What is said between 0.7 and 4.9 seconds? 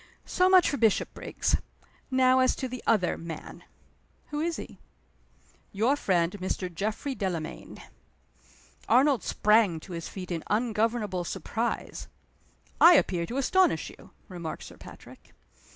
Bishopriggs. Now as to the other man." "Who is he?"